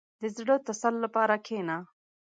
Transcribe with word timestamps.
•د 0.21 0.23
زړه 0.35 0.55
د 0.61 0.63
تسل 0.67 0.95
لپاره 1.05 1.35
کښېنه. 1.45 1.77